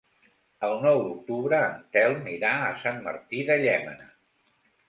[0.67, 4.13] El nou d'octubre en Telm irà a Sant Martí de Llémena.